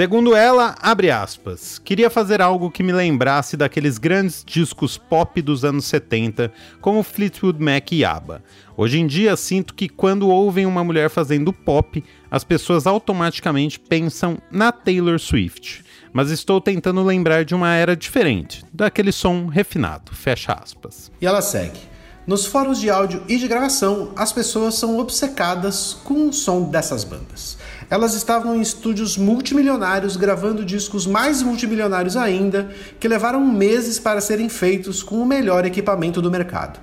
Segundo 0.01 0.35
ela, 0.35 0.77
abre 0.81 1.11
aspas, 1.11 1.79
queria 1.79 2.09
fazer 2.09 2.41
algo 2.41 2.71
que 2.71 2.83
me 2.83 2.91
lembrasse 2.91 3.55
daqueles 3.55 3.99
grandes 3.99 4.43
discos 4.43 4.97
pop 4.97 5.43
dos 5.43 5.63
anos 5.63 5.85
70, 5.85 6.51
como 6.81 7.03
Fleetwood 7.03 7.63
Mac 7.63 7.93
e 7.93 8.03
ABBA. 8.03 8.43
Hoje 8.79 8.99
em 8.99 9.07
dia, 9.07 9.37
sinto 9.37 9.75
que 9.75 9.91
quando 9.91 10.31
ouvem 10.31 10.65
uma 10.65 10.83
mulher 10.83 11.11
fazendo 11.11 11.53
pop, 11.53 12.03
as 12.31 12.45
pessoas 12.45 12.87
automaticamente 12.87 13.79
pensam 13.79 14.39
na 14.51 14.73
Taylor 14.73 15.21
Swift. 15.21 15.85
Mas 16.15 16.31
estou 16.31 16.63
tentando 16.63 17.03
lembrar 17.03 17.45
de 17.45 17.55
uma 17.55 17.75
era 17.75 17.95
diferente, 17.95 18.65
daquele 18.73 19.13
som 19.13 19.49
refinado. 19.49 20.15
Fecha 20.15 20.55
aspas. 20.55 21.13
E 21.21 21.27
ela 21.27 21.43
segue. 21.43 21.90
Nos 22.27 22.45
fóruns 22.45 22.79
de 22.79 22.91
áudio 22.91 23.23
e 23.27 23.39
de 23.39 23.49
gravação, 23.49 24.13
as 24.15 24.31
pessoas 24.31 24.75
são 24.75 24.99
obcecadas 24.99 25.97
com 26.05 26.29
o 26.29 26.33
som 26.33 26.65
dessas 26.65 27.03
bandas. 27.03 27.57
Elas 27.89 28.15
estavam 28.15 28.55
em 28.55 28.61
estúdios 28.61 29.17
multimilionários 29.17 30.17
gravando 30.17 30.65
discos 30.65 31.07
mais 31.07 31.43
multimilionários 31.43 32.17
ainda, 32.17 32.71
que 33.01 33.09
levaram 33.09 33.45
meses 33.45 33.99
para 33.99 34.21
serem 34.21 34.49
feitos 34.49 35.03
com 35.03 35.17
o 35.17 35.27
melhor 35.27 35.65
equipamento 35.65 36.21
do 36.21 36.31
mercado. 36.31 36.79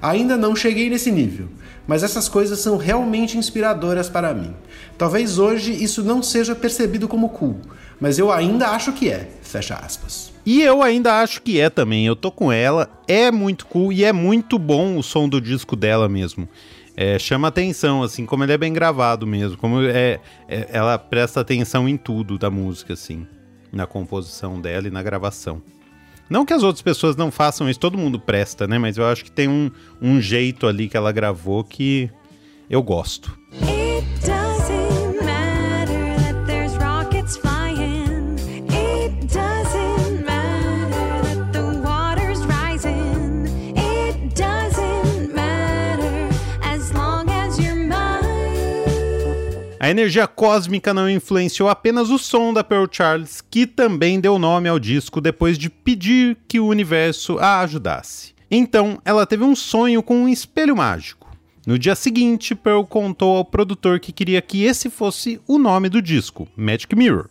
Ainda 0.00 0.36
não 0.36 0.54
cheguei 0.54 0.88
nesse 0.88 1.10
nível, 1.10 1.48
mas 1.86 2.02
essas 2.02 2.28
coisas 2.28 2.60
são 2.60 2.76
realmente 2.76 3.36
inspiradoras 3.36 4.08
para 4.08 4.32
mim. 4.32 4.54
Talvez 4.96 5.38
hoje 5.38 5.72
isso 5.72 6.02
não 6.04 6.22
seja 6.22 6.54
percebido 6.54 7.08
como 7.08 7.30
cool, 7.30 7.60
mas 8.00 8.18
eu 8.18 8.30
ainda 8.30 8.68
acho 8.68 8.92
que 8.92 9.10
é. 9.10 9.28
Fecha 9.42 9.74
aspas. 9.74 10.35
E 10.46 10.62
eu 10.62 10.82
ainda 10.82 11.20
acho 11.20 11.42
que 11.42 11.60
é 11.60 11.68
também. 11.68 12.06
Eu 12.06 12.14
tô 12.16 12.30
com 12.30 12.52
ela, 12.52 12.88
é 13.08 13.30
muito 13.32 13.66
cool 13.66 13.92
e 13.92 14.04
é 14.04 14.12
muito 14.12 14.58
bom 14.58 14.96
o 14.96 15.02
som 15.02 15.28
do 15.28 15.40
disco 15.40 15.76
dela 15.76 16.08
mesmo 16.08 16.48
é, 16.96 17.18
chama 17.18 17.48
atenção, 17.48 18.02
assim, 18.02 18.24
como 18.24 18.42
ele 18.42 18.54
é 18.54 18.58
bem 18.58 18.72
gravado 18.72 19.26
mesmo, 19.26 19.58
como 19.58 19.82
é, 19.82 20.18
é, 20.48 20.68
ela 20.72 20.98
presta 20.98 21.40
atenção 21.40 21.86
em 21.86 21.96
tudo 21.96 22.38
da 22.38 22.50
música, 22.50 22.94
assim, 22.94 23.26
na 23.70 23.86
composição 23.86 24.58
dela 24.58 24.88
e 24.88 24.90
na 24.90 25.02
gravação. 25.02 25.62
Não 26.28 26.46
que 26.46 26.54
as 26.54 26.62
outras 26.62 26.82
pessoas 26.82 27.14
não 27.14 27.30
façam 27.30 27.68
isso, 27.68 27.78
todo 27.78 27.98
mundo 27.98 28.18
presta, 28.18 28.66
né? 28.66 28.78
Mas 28.78 28.96
eu 28.96 29.06
acho 29.06 29.22
que 29.22 29.30
tem 29.30 29.46
um, 29.46 29.70
um 30.00 30.20
jeito 30.20 30.66
ali 30.66 30.88
que 30.88 30.96
ela 30.96 31.12
gravou 31.12 31.62
que 31.62 32.10
eu 32.68 32.82
gosto. 32.82 33.38
A 49.86 49.90
energia 49.90 50.26
cósmica 50.26 50.92
não 50.92 51.08
influenciou 51.08 51.68
apenas 51.68 52.10
o 52.10 52.18
som 52.18 52.52
da 52.52 52.64
Pearl 52.64 52.86
Charles, 52.90 53.40
que 53.40 53.68
também 53.68 54.18
deu 54.18 54.36
nome 54.36 54.68
ao 54.68 54.80
disco 54.80 55.20
depois 55.20 55.56
de 55.56 55.70
pedir 55.70 56.36
que 56.48 56.58
o 56.58 56.66
universo 56.66 57.38
a 57.38 57.60
ajudasse. 57.60 58.34
Então, 58.50 59.00
ela 59.04 59.24
teve 59.24 59.44
um 59.44 59.54
sonho 59.54 60.02
com 60.02 60.24
um 60.24 60.28
espelho 60.28 60.74
mágico. 60.74 61.30
No 61.64 61.78
dia 61.78 61.94
seguinte, 61.94 62.52
Pearl 62.52 62.82
contou 62.82 63.36
ao 63.36 63.44
produtor 63.44 64.00
que 64.00 64.10
queria 64.10 64.42
que 64.42 64.64
esse 64.64 64.90
fosse 64.90 65.40
o 65.46 65.56
nome 65.56 65.88
do 65.88 66.02
disco, 66.02 66.48
Magic 66.56 66.92
Mirror. 66.96 67.28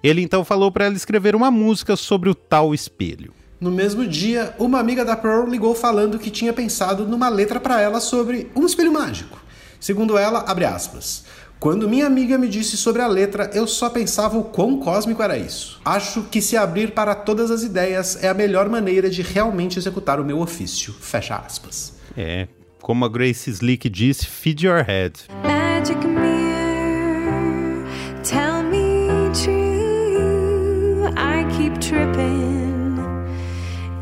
Ele 0.00 0.22
então 0.22 0.44
falou 0.44 0.70
para 0.70 0.84
ela 0.84 0.94
escrever 0.94 1.34
uma 1.34 1.50
música 1.50 1.96
sobre 1.96 2.30
o 2.30 2.36
tal 2.36 2.72
espelho. 2.72 3.34
No 3.60 3.72
mesmo 3.72 4.06
dia, 4.06 4.54
uma 4.60 4.78
amiga 4.78 5.04
da 5.04 5.16
Pearl 5.16 5.50
ligou 5.50 5.74
falando 5.74 6.20
que 6.20 6.30
tinha 6.30 6.52
pensado 6.52 7.04
numa 7.04 7.28
letra 7.28 7.58
para 7.58 7.80
ela 7.80 7.98
sobre 7.98 8.48
um 8.54 8.64
espelho 8.64 8.92
mágico. 8.92 9.44
Segundo 9.80 10.16
ela, 10.16 10.44
abre 10.48 10.64
aspas, 10.64 11.24
quando 11.58 11.88
minha 11.88 12.06
amiga 12.06 12.36
me 12.36 12.48
disse 12.48 12.76
sobre 12.76 13.00
a 13.00 13.06
letra, 13.06 13.50
eu 13.54 13.66
só 13.66 13.88
pensava 13.88 14.36
o 14.36 14.44
quão 14.44 14.78
cósmico 14.78 15.22
era 15.22 15.38
isso. 15.38 15.80
Acho 15.84 16.24
que 16.24 16.42
se 16.42 16.56
abrir 16.56 16.92
para 16.92 17.14
todas 17.14 17.50
as 17.50 17.62
ideias 17.62 18.22
é 18.22 18.28
a 18.28 18.34
melhor 18.34 18.68
maneira 18.68 19.08
de 19.08 19.22
realmente 19.22 19.78
executar 19.78 20.20
o 20.20 20.24
meu 20.24 20.38
ofício. 20.40 20.92
Fecha 20.92 21.34
aspas. 21.36 21.94
É, 22.16 22.46
como 22.82 23.04
a 23.04 23.08
Grace 23.08 23.50
Slick 23.50 23.88
disse, 23.88 24.26
feed 24.26 24.66
your 24.66 24.84
head. 24.84 25.14
Magic 25.42 26.06
mirror, 26.06 27.84
tell 28.22 28.62
me 28.62 29.08
true. 29.32 31.06
I 31.16 31.44
keep 31.56 31.80
tripping 31.80 32.96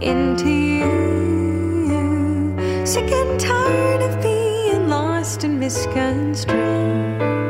into 0.00 0.48
you. 0.48 1.04
Sick 2.84 3.10
and 3.12 3.38
tired 3.38 4.02
of 4.02 4.20
being 4.20 4.88
lost 4.88 5.44
and 5.44 5.60
misconstrued. 5.60 7.43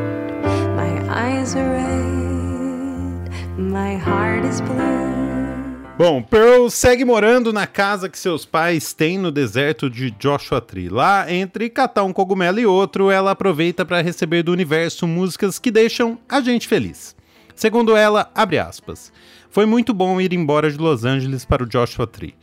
Bom, 5.97 6.21
Pearl 6.21 6.69
segue 6.69 7.05
morando 7.05 7.53
na 7.53 7.69
casa 7.69 8.09
que 8.09 8.19
seus 8.19 8.45
pais 8.45 8.93
têm 8.93 9.17
no 9.17 9.31
deserto 9.31 9.89
de 9.89 10.11
Joshua 10.11 10.61
Tree. 10.61 10.89
Lá, 10.89 11.33
entre 11.33 11.71
catar 11.71 12.03
um 12.03 12.13
cogumelo 12.13 12.59
e 12.59 12.67
outro, 12.67 13.13
ela 13.13 13.31
aproveita 13.31 13.85
para 13.85 14.03
receber 14.03 14.43
do 14.43 14.51
universo 14.51 15.07
músicas 15.07 15.61
que 15.61 15.71
deixam 15.71 16.19
a 16.29 16.41
gente 16.41 16.67
feliz. 16.67 17.15
Segundo 17.55 17.97
ela, 17.97 18.29
abre 18.35 18.59
aspas, 18.59 19.13
foi 19.49 19.67
muito 19.67 19.95
bom 19.95 20.21
ir 20.21 20.33
embora 20.33 20.69
de 20.69 20.79
Los 20.79 21.05
Angeles 21.05 21.45
para 21.45 21.63
o 21.63 21.69
Joshua 21.69 22.09
Tree. 22.09 22.35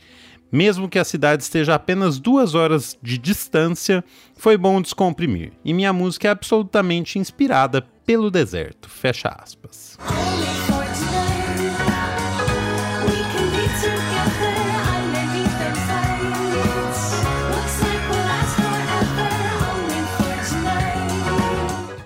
Mesmo 0.50 0.88
que 0.88 0.98
a 0.98 1.04
cidade 1.04 1.42
esteja 1.42 1.72
a 1.72 1.76
apenas 1.76 2.18
duas 2.18 2.54
horas 2.54 2.96
de 3.02 3.18
distância, 3.18 4.02
foi 4.34 4.56
bom 4.56 4.80
descomprimir. 4.80 5.52
E 5.62 5.74
minha 5.74 5.92
música 5.92 6.28
é 6.28 6.30
absolutamente 6.30 7.18
inspirada 7.18 7.86
pelo 8.04 8.30
deserto. 8.30 8.88
Fecha 8.88 9.28
aspas. 9.28 9.98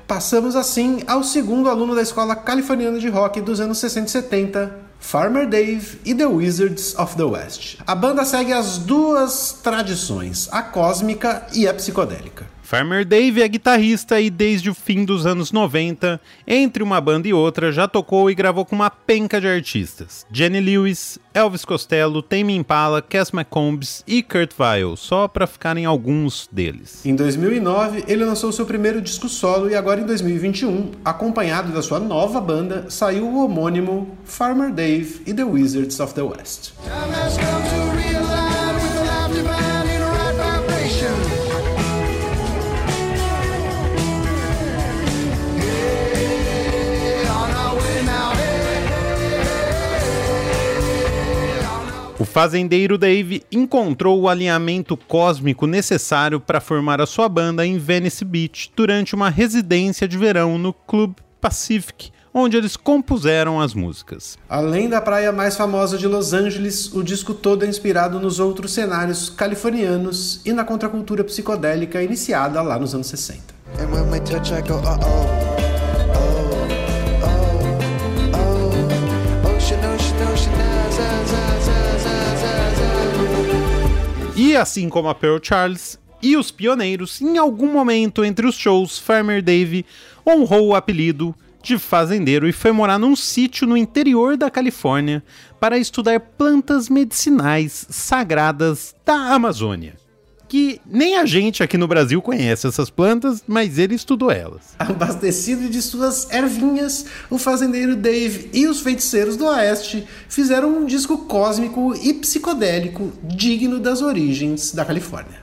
Passamos 0.07 0.57
assim 0.57 1.03
ao 1.07 1.23
segundo 1.23 1.69
aluno 1.69 1.95
da 1.95 2.01
escola 2.01 2.35
californiana 2.35 2.99
de 2.99 3.09
rock 3.09 3.41
dos 3.41 3.61
anos 3.61 3.77
60 3.79 4.07
e 4.07 4.11
70, 4.11 4.77
Farmer 4.99 5.47
Dave 5.47 6.01
e 6.07 6.15
The 6.15 6.27
Wizards 6.27 6.99
of 6.99 7.17
the 7.17 7.25
West. 7.25 7.79
A 7.87 7.95
banda 7.95 8.25
segue 8.25 8.53
as 8.53 8.79
duas 8.79 9.61
tradições, 9.63 10.49
a 10.51 10.63
cósmica 10.63 11.47
e 11.53 11.69
a 11.69 11.75
psicodélica. 11.75 12.56
Farmer 12.67 13.05
Dave 13.05 13.41
é 13.41 13.47
guitarrista 13.47 14.21
e 14.21 14.29
desde 14.29 14.69
o 14.69 14.75
fim 14.75 15.05
dos 15.05 15.25
anos 15.25 15.53
90, 15.53 16.21
entre 16.45 16.83
uma 16.83 17.01
banda 17.01 17.29
e 17.29 17.33
outra, 17.33 17.71
já 17.71 17.87
tocou 17.87 18.29
e 18.29 18.35
gravou 18.35 18.65
com 18.65 18.75
uma 18.75 18.91
penca 18.91 19.41
de 19.41 19.47
artistas. 19.47 20.27
Jenny 20.33 20.61
Lewis, 20.61 21.17
Elvis 21.33 21.65
Costello, 21.65 22.21
Tame 22.23 22.57
Impala, 22.57 23.01
Cass 23.01 23.31
McCombs 23.33 24.03
e 24.05 24.21
Kurt 24.21 24.51
Vile, 24.59 24.97
só 24.97 25.29
para 25.29 25.47
ficarem 25.47 25.85
alguns 25.85 26.49
deles. 26.51 27.07
Em 27.07 27.15
2009, 27.15 28.05
ele 28.09 28.25
lançou 28.25 28.51
seu 28.51 28.67
primeiro 28.67 29.01
disco 29.01 29.29
solo 29.29 29.71
e 29.71 29.77
agora 29.77 30.01
em 30.01 30.05
2021, 30.05 30.91
acompanhado 31.05 31.73
da 31.73 31.83
sua 31.83 32.01
nova 32.01 32.41
banda, 32.41 32.87
saiu 32.89 33.29
o 33.29 33.45
homônimo 33.45 34.19
Farmer 34.25 34.73
Dave 34.73 35.23
e 35.25 35.33
The 35.33 35.45
Wizards 35.45 36.01
of 36.01 36.15
the 36.15 36.23
West. 36.23 36.73
Fazendeiro 52.37 52.99
Dave 52.99 53.43
encontrou 53.51 54.21
o 54.21 54.29
alinhamento 54.29 54.95
cósmico 54.95 55.67
necessário 55.67 56.39
para 56.39 56.61
formar 56.61 57.01
a 57.01 57.07
sua 57.07 57.31
banda 57.31 57.65
em 57.65 57.79
Venice 57.79 58.27
Beach 58.27 58.71
durante 58.77 59.15
uma 59.15 59.31
residência 59.31 60.07
de 60.07 60.19
verão 60.19 60.59
no 60.59 60.71
Club 60.71 61.15
Pacific, 61.41 62.11
onde 62.35 62.55
eles 62.55 62.77
compuseram 62.77 63.59
as 63.59 63.73
músicas. 63.73 64.37
Além 64.51 64.87
da 64.87 65.01
praia 65.01 65.33
mais 65.33 65.57
famosa 65.57 65.97
de 65.97 66.07
Los 66.07 66.35
Angeles, 66.35 66.93
o 66.93 67.03
disco 67.03 67.33
todo 67.33 67.65
é 67.65 67.69
inspirado 67.69 68.21
nos 68.21 68.39
outros 68.39 68.75
cenários 68.75 69.31
californianos 69.31 70.43
e 70.45 70.53
na 70.53 70.63
contracultura 70.63 71.25
psicodélica 71.25 72.03
iniciada 72.03 72.61
lá 72.61 72.79
nos 72.79 72.95
anos 72.95 73.07
60. 73.07 73.57
E 84.37 84.55
assim 84.55 84.91
como 84.91 85.09
a 85.09 85.15
Pearl 85.15 85.39
Charles 85.43 85.99
e 86.23 86.37
os 86.37 86.51
pioneiros, 86.51 87.23
em 87.23 87.39
algum 87.39 87.73
momento 87.73 88.23
entre 88.23 88.47
os 88.47 88.55
shows, 88.55 88.99
Farmer 88.99 89.43
Dave 89.43 89.87
honrou 90.27 90.69
o 90.69 90.75
apelido 90.75 91.35
de 91.63 91.79
fazendeiro 91.79 92.47
e 92.47 92.53
foi 92.53 92.71
morar 92.71 92.99
num 92.99 93.17
sítio 93.17 93.67
no 93.67 93.79
interior 93.79 94.37
da 94.37 94.51
Califórnia 94.51 95.25
para 95.59 95.79
estudar 95.79 96.21
plantas 96.21 96.91
medicinais 96.91 97.87
sagradas 97.89 98.95
da 99.07 99.15
Amazônia 99.35 100.06
que 100.49 100.81
nem 100.87 101.17
a 101.17 101.27
gente 101.27 101.63
aqui 101.63 101.77
no 101.77 101.89
Brasil 101.89 102.21
conhece 102.23 102.67
essas 102.67 102.91
plantas, 102.91 103.43
mas 103.47 103.79
ele 103.79 103.95
estudou 103.95 104.31
elas. 104.31 104.75
Abastecido 104.79 105.69
de 105.69 105.83
suas 105.83 106.31
ervinhas, 106.31 107.07
o 107.31 107.39
fazendeiro 107.39 107.97
Dave 107.97 108.51
e 108.53 108.67
os 108.67 108.81
feiticeiros 108.81 109.37
do 109.37 109.47
Oeste 109.47 110.07
fizeram 110.29 110.69
um 110.69 110.85
disco 110.85 111.19
cósmico 111.27 111.95
e 112.03 112.15
psicodélico 112.15 113.13
digno 113.23 113.79
das 113.79 114.03
origens 114.03 114.73
da 114.73 114.85
Califórnia. 114.85 115.43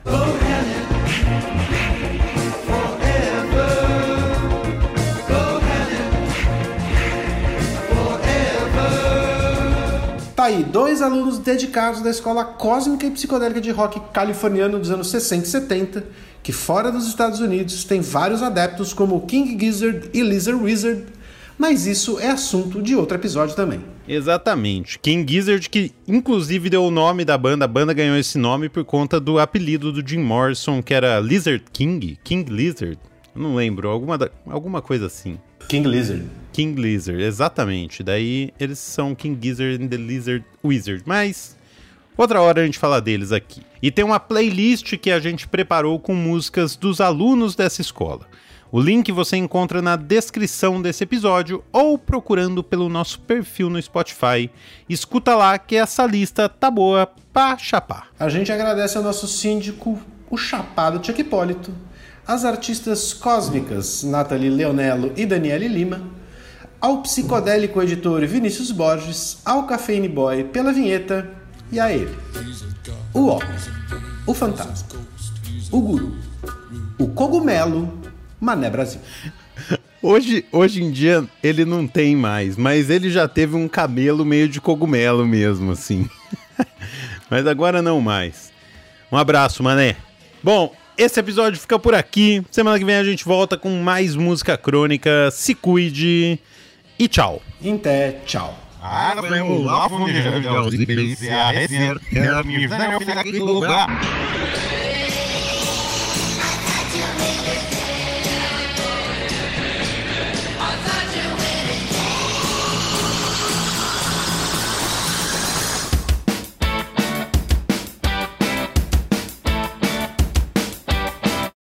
Tá 10.44 10.48
aí, 10.48 10.62
dois 10.62 11.00
alunos 11.00 11.38
dedicados 11.38 12.02
da 12.02 12.10
escola 12.10 12.44
cósmica 12.44 13.06
e 13.06 13.10
psicodélica 13.10 13.62
de 13.62 13.70
rock 13.70 13.98
californiano 14.12 14.78
dos 14.78 14.90
anos 14.90 15.08
60 15.08 15.46
e 15.46 15.48
70, 15.48 16.04
que 16.42 16.52
fora 16.52 16.92
dos 16.92 17.08
Estados 17.08 17.40
Unidos 17.40 17.82
tem 17.84 18.02
vários 18.02 18.42
adeptos 18.42 18.92
como 18.92 19.22
King 19.22 19.58
Gizzard 19.58 20.10
e 20.12 20.20
Lizard 20.20 20.62
Wizard, 20.62 21.06
mas 21.56 21.86
isso 21.86 22.20
é 22.20 22.28
assunto 22.28 22.82
de 22.82 22.94
outro 22.94 23.16
episódio 23.16 23.56
também. 23.56 23.82
Exatamente. 24.06 24.98
King 24.98 25.24
Gizzard, 25.32 25.70
que 25.70 25.92
inclusive 26.06 26.68
deu 26.68 26.84
o 26.84 26.90
nome 26.90 27.24
da 27.24 27.38
banda, 27.38 27.64
a 27.64 27.68
banda 27.68 27.94
ganhou 27.94 28.18
esse 28.18 28.36
nome 28.36 28.68
por 28.68 28.84
conta 28.84 29.18
do 29.18 29.38
apelido 29.38 29.90
do 29.90 30.06
Jim 30.06 30.20
Morrison, 30.20 30.82
que 30.82 30.92
era 30.92 31.20
Lizard 31.20 31.64
King, 31.72 32.18
King 32.22 32.52
Lizard, 32.52 32.98
não 33.34 33.54
lembro, 33.54 33.88
alguma, 33.88 34.30
alguma 34.46 34.82
coisa 34.82 35.06
assim. 35.06 35.38
King 35.68 35.88
Lizard. 35.88 36.24
King 36.52 36.80
Lizard, 36.80 37.22
exatamente. 37.22 38.02
Daí 38.02 38.52
eles 38.60 38.78
são 38.78 39.14
King 39.14 39.38
Gizzard 39.40 39.82
and 39.82 39.88
the 39.88 39.96
Lizard 39.96 40.44
Wizard, 40.62 41.02
mas 41.04 41.56
outra 42.16 42.40
hora 42.40 42.62
a 42.62 42.64
gente 42.64 42.78
fala 42.78 43.00
deles 43.00 43.32
aqui. 43.32 43.62
E 43.82 43.90
tem 43.90 44.04
uma 44.04 44.20
playlist 44.20 44.96
que 44.96 45.10
a 45.10 45.18
gente 45.18 45.48
preparou 45.48 45.98
com 45.98 46.14
músicas 46.14 46.76
dos 46.76 47.00
alunos 47.00 47.54
dessa 47.56 47.80
escola. 47.80 48.26
O 48.70 48.80
link 48.80 49.12
você 49.12 49.36
encontra 49.36 49.80
na 49.80 49.94
descrição 49.94 50.82
desse 50.82 51.04
episódio 51.04 51.62
ou 51.72 51.96
procurando 51.96 52.62
pelo 52.62 52.88
nosso 52.88 53.20
perfil 53.20 53.70
no 53.70 53.80
Spotify. 53.80 54.50
Escuta 54.88 55.36
lá 55.36 55.56
que 55.58 55.76
essa 55.76 56.04
lista 56.04 56.48
tá 56.48 56.70
boa 56.70 57.08
pra 57.32 57.56
chapar. 57.56 58.08
A 58.18 58.28
gente 58.28 58.50
agradece 58.50 58.96
ao 58.96 59.04
nosso 59.04 59.28
síndico, 59.28 60.00
o 60.28 60.36
chapado 60.36 61.04
Chuck 61.04 61.20
Hipólito, 61.20 61.72
as 62.26 62.44
artistas 62.44 63.12
cósmicas 63.12 64.02
Nathalie 64.02 64.48
Leonello 64.48 65.12
e 65.16 65.26
Daniele 65.26 65.68
Lima, 65.68 66.02
ao 66.80 67.02
psicodélico 67.02 67.82
editor 67.82 68.26
Vinícius 68.26 68.70
Borges, 68.70 69.38
ao 69.44 69.66
Cafeine 69.66 70.08
Boy 70.08 70.44
pela 70.44 70.72
vinheta 70.72 71.30
e 71.70 71.78
a 71.78 71.92
ele, 71.92 72.16
o 73.12 73.26
homem, 73.26 73.48
o 74.26 74.34
fantasma, 74.34 74.88
o 75.70 75.80
guru, 75.80 76.16
o 76.98 77.08
cogumelo 77.08 77.98
Mané 78.40 78.70
Brasil. 78.70 79.00
Hoje, 80.02 80.44
hoje 80.52 80.82
em 80.82 80.90
dia 80.90 81.26
ele 81.42 81.64
não 81.64 81.88
tem 81.88 82.14
mais, 82.14 82.58
mas 82.58 82.90
ele 82.90 83.08
já 83.08 83.26
teve 83.26 83.56
um 83.56 83.66
cabelo 83.66 84.22
meio 84.22 84.46
de 84.46 84.60
cogumelo 84.60 85.24
mesmo, 85.24 85.72
assim. 85.72 86.06
mas 87.30 87.46
agora 87.46 87.80
não 87.80 88.02
mais. 88.02 88.52
Um 89.10 89.16
abraço, 89.16 89.62
Mané. 89.62 89.96
Bom, 90.42 90.74
esse 90.96 91.18
episódio 91.18 91.60
fica 91.60 91.78
por 91.78 91.94
aqui. 91.94 92.42
Semana 92.50 92.78
que 92.78 92.84
vem 92.84 92.96
a 92.96 93.04
gente 93.04 93.24
volta 93.24 93.56
com 93.56 93.70
mais 93.82 94.14
música 94.14 94.56
crônica. 94.56 95.30
Se 95.30 95.54
cuide 95.54 96.38
e 96.98 97.08
tchau. 97.08 97.42
Até 97.64 98.12
tchau. 98.24 98.58
Ah, 98.80 99.14